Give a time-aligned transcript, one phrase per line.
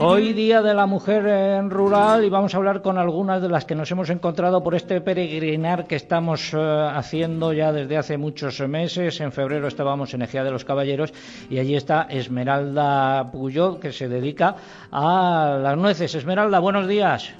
[0.00, 3.64] Hoy día de la mujer en rural y vamos a hablar con algunas de las
[3.64, 8.60] que nos hemos encontrado por este peregrinar que estamos eh, haciendo ya desde hace muchos
[8.68, 9.20] meses.
[9.20, 11.12] En febrero estábamos en Ejea de los Caballeros
[11.50, 14.54] y allí está Esmeralda Puyol que se dedica
[14.92, 16.14] a las nueces.
[16.14, 17.34] Esmeralda, buenos días.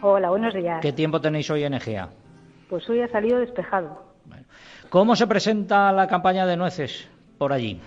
[0.00, 0.80] Hola, buenos días.
[0.80, 2.08] ¿Qué tiempo tenéis hoy en Egea?
[2.70, 4.02] Pues hoy ha salido despejado.
[4.88, 7.06] ¿Cómo se presenta la campaña de nueces
[7.36, 7.78] por allí?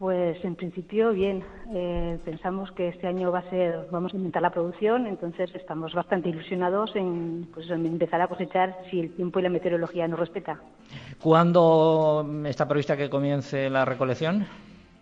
[0.00, 1.44] Pues en principio bien.
[1.74, 5.92] Eh, pensamos que este año va a ser, vamos a aumentar la producción, entonces estamos
[5.92, 10.18] bastante ilusionados en, pues, en empezar a cosechar si el tiempo y la meteorología nos
[10.18, 10.58] respeta.
[11.20, 14.46] ¿Cuándo está prevista que comience la recolección?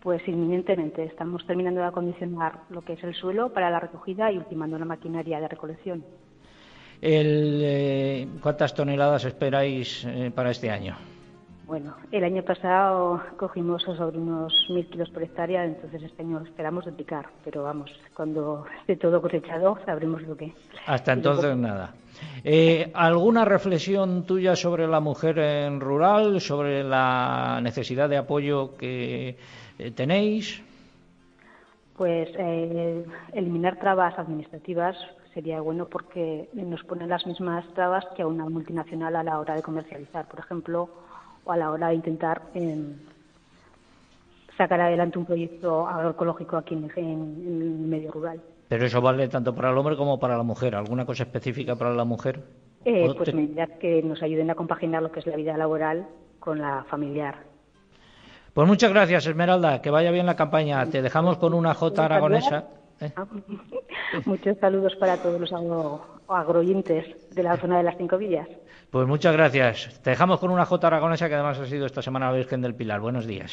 [0.02, 1.04] Pues inminentemente.
[1.04, 4.84] Estamos terminando de acondicionar lo que es el suelo para la recogida y ultimando la
[4.84, 6.04] maquinaria de recolección.
[7.00, 10.96] El, eh, ¿Cuántas toneladas esperáis eh, para este año?
[11.68, 16.86] Bueno, el año pasado cogimos sobre unos mil kilos por hectárea, entonces este año esperamos
[16.86, 20.54] duplicar, pero vamos, cuando esté todo cosechado sabremos lo que.
[20.86, 21.92] Hasta entonces nada.
[22.42, 29.36] Eh, ¿Alguna reflexión tuya sobre la mujer en rural, sobre la necesidad de apoyo que
[29.78, 30.62] eh, tenéis?
[31.98, 33.04] Pues eh,
[33.34, 34.96] eliminar trabas administrativas
[35.34, 39.54] sería bueno porque nos ponen las mismas trabas que a una multinacional a la hora
[39.54, 40.88] de comercializar, por ejemplo,
[41.48, 42.94] o a la hora de intentar em,
[44.56, 48.40] sacar adelante un proyecto agroecológico aquí en, el medio rural.
[48.68, 50.74] Pero eso vale tanto para el hombre como para la mujer.
[50.74, 52.42] ¿Alguna cosa específica para la mujer?
[52.84, 56.06] Eh, pues medidas que nos ayuden a compaginar lo que es la vida laboral
[56.38, 57.36] con la familiar.
[58.52, 59.80] Pues muchas gracias, Esmeralda.
[59.80, 60.84] Que vaya bien la campaña.
[60.86, 62.66] Te dejamos con una J aragonesa.
[63.00, 63.12] ¿eh?
[64.26, 65.52] Muchos saludos para todos los
[66.28, 68.48] agroyentes de la zona de las Cinco Villas.
[68.90, 70.00] Pues muchas gracias.
[70.02, 72.74] Te dejamos con una J aragonesa que además ha sido esta semana la Virgen del
[72.74, 73.00] Pilar.
[73.00, 73.52] Buenos días.